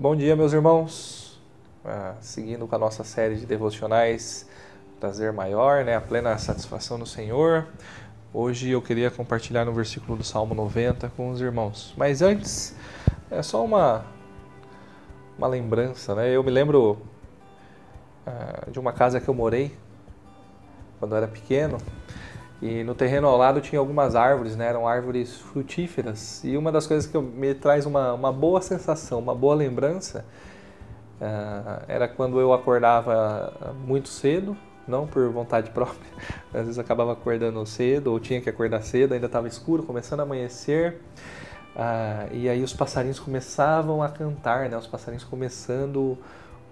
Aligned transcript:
Bom 0.00 0.16
dia, 0.16 0.34
meus 0.34 0.54
irmãos. 0.54 1.38
Ah, 1.84 2.14
seguindo 2.22 2.66
com 2.66 2.74
a 2.74 2.78
nossa 2.78 3.04
série 3.04 3.36
de 3.36 3.44
devocionais 3.44 4.48
Prazer 4.98 5.30
Maior, 5.30 5.84
né? 5.84 5.94
a 5.94 6.00
plena 6.00 6.38
satisfação 6.38 6.96
no 6.96 7.04
Senhor. 7.04 7.66
Hoje 8.32 8.70
eu 8.70 8.80
queria 8.80 9.10
compartilhar 9.10 9.66
no 9.66 9.74
versículo 9.74 10.16
do 10.16 10.24
Salmo 10.24 10.54
90 10.54 11.10
com 11.10 11.28
os 11.28 11.42
irmãos. 11.42 11.92
Mas 11.98 12.22
antes, 12.22 12.74
é 13.30 13.42
só 13.42 13.62
uma, 13.62 14.06
uma 15.36 15.46
lembrança. 15.46 16.14
Né? 16.14 16.30
Eu 16.34 16.42
me 16.42 16.50
lembro 16.50 16.96
ah, 18.26 18.70
de 18.70 18.80
uma 18.80 18.94
casa 18.94 19.20
que 19.20 19.28
eu 19.28 19.34
morei 19.34 19.76
quando 20.98 21.12
eu 21.12 21.18
era 21.18 21.28
pequeno. 21.28 21.76
E 22.62 22.84
no 22.84 22.94
terreno 22.94 23.26
ao 23.26 23.38
lado 23.38 23.60
tinha 23.60 23.78
algumas 23.78 24.14
árvores, 24.14 24.54
né? 24.54 24.66
eram 24.66 24.86
árvores 24.86 25.34
frutíferas. 25.36 26.44
E 26.44 26.56
uma 26.56 26.70
das 26.70 26.86
coisas 26.86 27.10
que 27.10 27.18
me 27.18 27.54
traz 27.54 27.86
uma, 27.86 28.12
uma 28.12 28.30
boa 28.30 28.60
sensação, 28.60 29.18
uma 29.18 29.34
boa 29.34 29.54
lembrança, 29.54 30.26
uh, 31.20 31.84
era 31.88 32.06
quando 32.06 32.38
eu 32.38 32.52
acordava 32.52 33.74
muito 33.86 34.10
cedo, 34.10 34.54
não 34.86 35.06
por 35.06 35.30
vontade 35.30 35.70
própria, 35.72 36.10
às 36.52 36.62
vezes 36.66 36.78
acabava 36.78 37.12
acordando 37.12 37.64
cedo 37.64 38.08
ou 38.08 38.20
tinha 38.20 38.40
que 38.42 38.50
acordar 38.50 38.82
cedo, 38.82 39.14
ainda 39.14 39.26
estava 39.26 39.48
escuro, 39.48 39.82
começando 39.82 40.20
a 40.20 40.24
amanhecer. 40.24 41.00
Uh, 41.74 42.34
e 42.34 42.48
aí 42.48 42.62
os 42.62 42.74
passarinhos 42.74 43.18
começavam 43.18 44.02
a 44.02 44.08
cantar, 44.10 44.68
né? 44.68 44.76
os 44.76 44.86
passarinhos 44.86 45.24
começando 45.24 46.18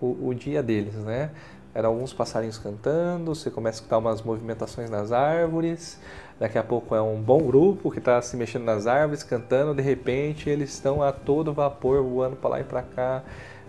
o, 0.00 0.28
o 0.28 0.34
dia 0.34 0.62
deles, 0.62 0.94
né? 0.94 1.30
Eram 1.74 1.90
alguns 1.90 2.12
passarinhos 2.12 2.58
cantando, 2.58 3.34
você 3.34 3.50
começa 3.50 3.78
a 3.78 3.80
escutar 3.80 3.98
umas 3.98 4.20
movimentações 4.20 4.90
nas 4.90 5.10
árvores, 5.10 5.98
daqui 6.38 6.58
a 6.58 6.62
pouco 6.62 6.94
é 6.94 7.00
um 7.00 7.20
bom 7.20 7.42
grupo 7.42 7.90
que 7.90 7.98
está 7.98 8.20
se 8.20 8.36
mexendo 8.36 8.64
nas 8.64 8.86
árvores, 8.86 9.22
cantando, 9.22 9.74
de 9.74 9.82
repente 9.82 10.50
eles 10.50 10.70
estão 10.70 11.02
a 11.02 11.12
todo 11.12 11.52
vapor 11.52 12.02
voando 12.02 12.36
para 12.36 12.50
lá 12.50 12.60
e 12.60 12.64
para 12.64 12.82
cá, 12.82 13.22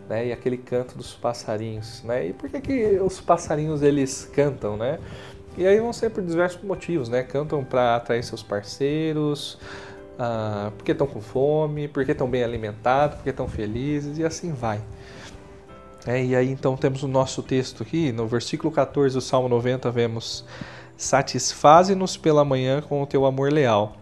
né? 0.09 0.27
E 0.27 0.31
aquele 0.33 0.57
canto 0.57 0.97
dos 0.97 1.13
passarinhos, 1.13 2.03
né? 2.03 2.27
E 2.27 2.33
por 2.33 2.49
que, 2.49 2.59
que 2.59 2.99
os 2.99 3.21
passarinhos 3.21 3.81
eles 3.81 4.29
cantam, 4.33 4.75
né? 4.75 4.99
E 5.57 5.65
aí 5.65 5.79
vão 5.79 5.93
ser 5.93 6.09
por 6.09 6.23
diversos 6.23 6.61
motivos, 6.63 7.07
né? 7.07 7.23
Cantam 7.23 7.63
para 7.63 7.95
atrair 7.95 8.23
seus 8.23 8.43
parceiros, 8.43 9.57
ah, 10.17 10.71
porque 10.77 10.91
estão 10.91 11.07
com 11.07 11.21
fome, 11.21 11.88
porque 11.88 12.11
estão 12.11 12.29
bem 12.29 12.43
alimentados, 12.43 13.15
porque 13.17 13.29
estão 13.29 13.47
felizes 13.47 14.17
e 14.17 14.25
assim 14.25 14.51
vai. 14.51 14.81
É, 16.05 16.21
e 16.21 16.35
aí 16.35 16.51
então 16.51 16.75
temos 16.75 17.01
o 17.01 17.07
nosso 17.07 17.41
texto 17.41 17.81
aqui, 17.81 18.11
no 18.11 18.27
versículo 18.27 18.69
14 18.69 19.15
do 19.15 19.21
Salmo 19.21 19.47
90, 19.47 19.89
vemos: 19.89 20.43
Satisfaze-nos 20.97 22.17
pela 22.17 22.43
manhã 22.43 22.81
com 22.81 23.01
o 23.01 23.07
teu 23.07 23.25
amor 23.25 23.51
leal, 23.51 23.95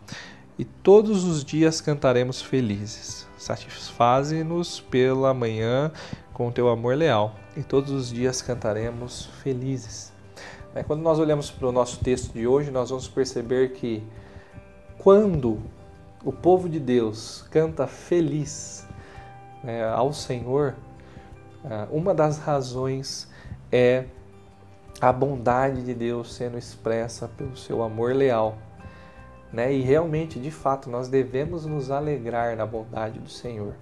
e 0.58 0.66
todos 0.66 1.24
os 1.24 1.46
dias 1.46 1.80
cantaremos 1.80 2.42
felizes. 2.42 3.28
Satisfaze-nos 3.38 4.80
pela 4.80 5.32
manhã 5.32 5.92
com 6.34 6.48
o 6.48 6.52
teu 6.52 6.70
amor 6.70 6.96
leal, 6.96 7.36
e 7.56 7.62
todos 7.62 7.92
os 7.92 8.12
dias 8.12 8.42
cantaremos 8.42 9.28
felizes. 9.44 10.12
É, 10.74 10.82
quando 10.82 11.02
nós 11.02 11.20
olhamos 11.20 11.52
para 11.52 11.68
o 11.68 11.72
nosso 11.72 12.00
texto 12.00 12.34
de 12.34 12.48
hoje, 12.48 12.72
nós 12.72 12.90
vamos 12.90 13.08
perceber 13.08 13.74
que 13.74 14.02
quando 14.98 15.60
o 16.24 16.32
povo 16.32 16.68
de 16.68 16.80
Deus 16.80 17.46
canta 17.52 17.86
feliz 17.86 18.88
é, 19.64 19.84
ao 19.84 20.14
Senhor, 20.14 20.76
uma 21.92 22.14
das 22.14 22.38
razões 22.40 23.30
é 23.72 24.06
a 25.00 25.12
bondade 25.12 25.84
de 25.84 25.94
Deus 25.94 26.34
sendo 26.34 26.58
expressa 26.58 27.28
pelo 27.28 27.58
seu 27.58 27.82
amor 27.82 28.14
leal. 28.14 28.58
Né? 29.52 29.74
E 29.74 29.82
realmente, 29.82 30.40
de 30.40 30.52
fato, 30.52 30.90
nós 30.90 31.08
devemos 31.08 31.66
nos 31.66 31.92
alegrar 31.92 32.56
na 32.56 32.66
bondade 32.66 33.20
do 33.20 33.30
Senhor. 33.30 33.74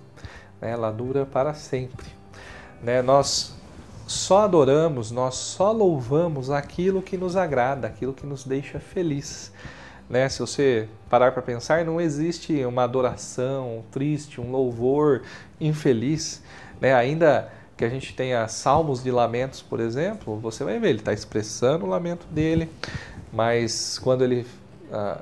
Né? 0.62 0.72
Ela 0.72 0.92
dura 0.92 1.26
para 1.26 1.54
sempre. 1.54 2.08
Né? 2.82 3.02
Nós 3.02 3.56
só 4.08 4.40
adoramos, 4.40 5.12
nós 5.12 5.36
só 5.36 5.72
louvamos 5.72 6.50
aquilo 6.50 7.02
que 7.02 7.18
nos 7.18 7.36
agrada, 7.36 7.88
aquilo 7.88 8.14
que 8.14 8.26
nos 8.26 8.44
deixa 8.44 8.80
feliz. 8.80 9.52
Né? 10.10 10.28
Se 10.28 10.40
você 10.40 10.90
parar 11.10 11.32
para 11.34 11.42
pensar, 11.42 11.86
não 11.86 12.02
existe 12.02 12.66
uma 12.66 12.84
adoração 12.84 13.84
triste, 13.92 14.42
um 14.42 14.50
louvor 14.50 15.22
infeliz. 15.62 16.42
Né? 16.82 16.94
Ainda 16.94 17.52
que 17.80 17.86
a 17.86 17.90
gente 17.90 18.14
tenha 18.14 18.46
salmos 18.50 19.02
de 19.02 19.10
lamentos, 19.10 19.62
por 19.62 19.80
exemplo, 19.80 20.38
você 20.38 20.66
vai 20.66 20.78
ver, 20.78 20.90
ele 20.90 21.00
está 21.00 21.14
expressando 21.14 21.86
o 21.86 21.88
lamento 21.88 22.28
dele, 22.28 22.70
mas 23.32 23.98
quando 23.98 24.22
ele 24.22 24.46
ah, 24.92 25.22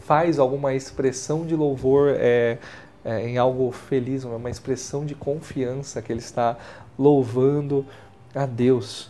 faz 0.00 0.40
alguma 0.40 0.74
expressão 0.74 1.46
de 1.46 1.54
louvor 1.54 2.12
é, 2.16 2.58
é, 3.04 3.28
em 3.28 3.38
algo 3.38 3.70
feliz, 3.70 4.24
uma 4.24 4.50
expressão 4.50 5.06
de 5.06 5.14
confiança 5.14 6.02
que 6.02 6.12
ele 6.12 6.18
está 6.18 6.56
louvando 6.98 7.86
a 8.34 8.46
Deus, 8.46 9.08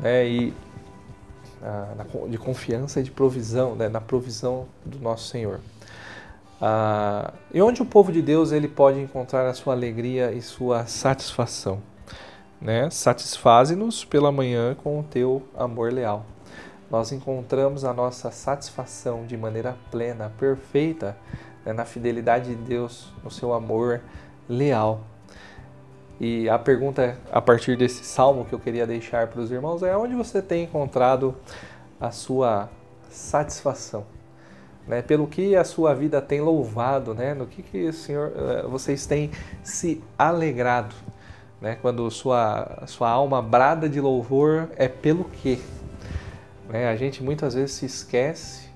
né? 0.00 0.28
E 0.28 0.54
ah, 1.60 1.92
de 2.28 2.38
confiança 2.38 3.00
e 3.00 3.02
de 3.02 3.10
provisão, 3.10 3.74
né? 3.74 3.88
na 3.88 4.00
provisão 4.00 4.68
do 4.84 5.00
nosso 5.00 5.26
Senhor. 5.26 5.58
Ah, 6.60 7.34
e 7.52 7.60
onde 7.60 7.82
o 7.82 7.84
povo 7.84 8.12
de 8.12 8.22
Deus 8.22 8.52
ele 8.52 8.68
pode 8.68 9.00
encontrar 9.00 9.48
a 9.48 9.54
sua 9.54 9.74
alegria 9.74 10.30
e 10.30 10.40
sua 10.40 10.86
satisfação? 10.86 11.82
Né? 12.60 12.88
Satisfaze-nos 12.90 14.04
pela 14.04 14.32
manhã 14.32 14.74
com 14.74 15.00
o 15.00 15.02
teu 15.02 15.42
amor 15.56 15.92
leal. 15.92 16.24
Nós 16.90 17.12
encontramos 17.12 17.84
a 17.84 17.92
nossa 17.92 18.30
satisfação 18.30 19.26
de 19.26 19.36
maneira 19.36 19.76
plena, 19.90 20.32
perfeita, 20.38 21.16
né? 21.64 21.72
na 21.72 21.84
fidelidade 21.84 22.54
de 22.54 22.62
Deus, 22.62 23.12
no 23.24 23.30
seu 23.30 23.52
amor 23.52 24.00
leal. 24.48 25.00
E 26.18 26.48
a 26.48 26.58
pergunta 26.58 27.18
a 27.30 27.42
partir 27.42 27.76
desse 27.76 28.04
salmo 28.04 28.44
que 28.44 28.54
eu 28.54 28.58
queria 28.58 28.86
deixar 28.86 29.26
para 29.26 29.40
os 29.40 29.50
irmãos 29.50 29.82
é 29.82 29.94
onde 29.96 30.14
você 30.14 30.40
tem 30.40 30.64
encontrado 30.64 31.34
a 32.00 32.10
sua 32.10 32.70
satisfação? 33.10 34.04
Né, 34.86 35.02
pelo 35.02 35.26
que 35.26 35.56
a 35.56 35.64
sua 35.64 35.92
vida 35.92 36.22
tem 36.22 36.40
louvado, 36.40 37.12
né, 37.12 37.34
no 37.34 37.44
que, 37.44 37.60
que 37.60 37.90
Senhor, 37.90 38.32
eh, 38.36 38.62
vocês 38.68 39.04
têm 39.04 39.32
se 39.64 40.00
alegrado 40.16 40.94
né? 41.60 41.76
Quando 41.80 42.10
sua, 42.10 42.82
sua 42.86 43.10
alma 43.10 43.40
brada 43.40 43.88
de 43.88 44.00
louvor 44.00 44.68
é 44.76 44.88
pelo 44.88 45.24
quê? 45.24 45.58
Né? 46.68 46.88
A 46.88 46.96
gente 46.96 47.22
muitas 47.22 47.54
vezes 47.54 47.72
se 47.72 47.86
esquece, 47.86 48.68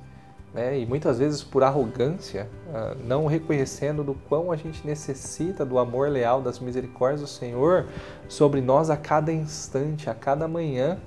né? 0.54 0.78
e 0.78 0.86
muitas 0.86 1.18
vezes 1.18 1.42
por 1.42 1.62
arrogância, 1.62 2.48
ah, 2.72 2.96
não 3.04 3.26
reconhecendo 3.26 4.02
do 4.02 4.14
quão 4.14 4.50
a 4.50 4.56
gente 4.56 4.86
necessita 4.86 5.64
do 5.64 5.78
amor 5.78 6.08
leal, 6.08 6.40
das 6.40 6.58
misericórdias 6.58 7.20
do 7.20 7.26
Senhor 7.26 7.86
sobre 8.28 8.60
nós 8.60 8.90
a 8.90 8.96
cada 8.96 9.32
instante, 9.32 10.08
a 10.08 10.14
cada 10.14 10.48
manhã, 10.48 10.98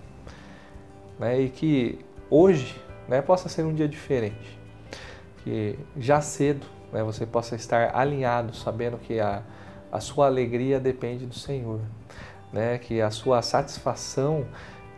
né? 1.20 1.42
e 1.42 1.50
que 1.50 2.00
hoje 2.30 2.82
né, 3.08 3.22
possa 3.22 3.50
ser 3.50 3.64
um 3.64 3.74
dia 3.74 3.88
diferente. 3.88 4.60
Que 5.44 5.78
já 5.98 6.22
cedo 6.22 6.66
né, 6.92 7.04
você 7.04 7.26
possa 7.26 7.56
estar 7.56 7.94
alinhado, 7.96 8.56
sabendo 8.56 8.98
que 8.98 9.20
a 9.20 9.44
a 9.94 10.00
sua 10.00 10.26
alegria 10.26 10.80
depende 10.80 11.24
do 11.28 11.36
Senhor, 11.36 11.80
né? 12.52 12.80
Que 12.80 13.00
a 13.00 13.12
sua 13.12 13.44
satisfação, 13.44 14.44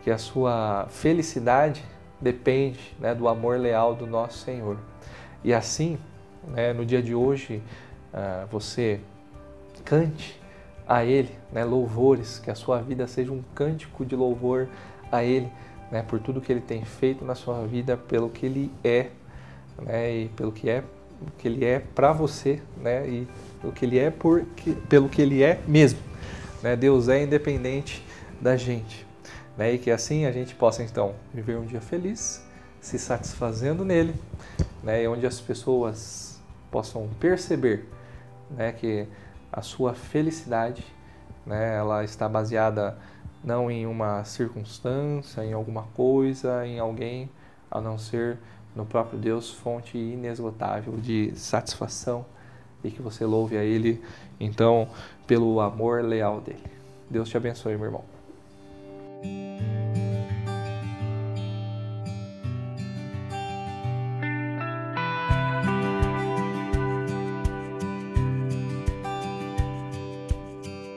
que 0.02 0.10
a 0.10 0.16
sua 0.16 0.86
felicidade 0.88 1.84
depende, 2.18 2.96
né, 2.98 3.14
do 3.14 3.28
amor 3.28 3.58
leal 3.58 3.94
do 3.94 4.06
nosso 4.06 4.38
Senhor. 4.38 4.78
E 5.44 5.52
assim, 5.52 5.98
né, 6.48 6.72
no 6.72 6.82
dia 6.82 7.02
de 7.02 7.14
hoje, 7.14 7.62
uh, 8.14 8.46
você 8.46 8.98
cante 9.84 10.40
a 10.88 11.04
Ele, 11.04 11.36
né, 11.52 11.62
louvores, 11.62 12.38
que 12.38 12.50
a 12.50 12.54
sua 12.54 12.80
vida 12.80 13.06
seja 13.06 13.30
um 13.30 13.42
cântico 13.54 14.02
de 14.02 14.16
louvor 14.16 14.66
a 15.12 15.22
Ele, 15.22 15.52
né, 15.90 16.02
por 16.08 16.18
tudo 16.20 16.40
que 16.40 16.50
Ele 16.50 16.62
tem 16.62 16.86
feito 16.86 17.22
na 17.22 17.34
sua 17.34 17.66
vida, 17.66 17.98
pelo 17.98 18.30
que 18.30 18.46
Ele 18.46 18.72
é, 18.82 19.10
né, 19.82 20.10
e 20.10 20.28
pelo 20.30 20.52
que 20.52 20.70
é, 20.70 20.82
que 21.38 21.48
Ele 21.48 21.64
é 21.64 21.80
para 21.80 22.12
você, 22.12 22.60
né, 22.76 23.08
e 23.08 23.28
pelo 23.60 23.72
que 23.72 23.84
ele 23.84 23.98
é, 23.98 24.10
por, 24.10 24.44
pelo 24.88 25.08
que 25.08 25.20
ele 25.20 25.42
é 25.42 25.60
mesmo. 25.66 25.98
Né? 26.62 26.76
Deus 26.76 27.08
é 27.08 27.22
independente 27.22 28.04
da 28.40 28.56
gente. 28.56 29.06
Né? 29.56 29.74
E 29.74 29.78
que 29.78 29.90
assim 29.90 30.26
a 30.26 30.32
gente 30.32 30.54
possa 30.54 30.82
então 30.82 31.14
viver 31.32 31.56
um 31.56 31.64
dia 31.64 31.80
feliz, 31.80 32.44
se 32.80 32.98
satisfazendo 32.98 33.84
nele, 33.84 34.14
né? 34.82 35.02
e 35.02 35.08
onde 35.08 35.26
as 35.26 35.40
pessoas 35.40 36.40
possam 36.70 37.08
perceber 37.18 37.88
né? 38.50 38.72
que 38.72 39.06
a 39.52 39.62
sua 39.62 39.94
felicidade 39.94 40.84
né? 41.44 41.76
ela 41.76 42.04
está 42.04 42.28
baseada 42.28 42.96
não 43.42 43.70
em 43.70 43.86
uma 43.86 44.24
circunstância, 44.24 45.44
em 45.44 45.52
alguma 45.52 45.84
coisa, 45.94 46.66
em 46.66 46.78
alguém, 46.78 47.30
a 47.70 47.80
não 47.80 47.96
ser 47.96 48.38
no 48.76 48.84
próprio 48.84 49.18
Deus, 49.18 49.50
fonte 49.50 49.96
inesgotável 49.96 50.96
de 50.98 51.32
satisfação 51.34 52.26
e 52.84 52.90
que 52.90 53.00
você 53.00 53.24
louve 53.24 53.56
a 53.56 53.64
Ele, 53.64 54.02
então, 54.38 54.88
pelo 55.26 55.60
amor 55.60 56.04
leal 56.04 56.40
dele. 56.40 56.62
Deus 57.10 57.28
te 57.28 57.36
abençoe, 57.36 57.74
meu 57.76 57.86
irmão. 57.86 58.15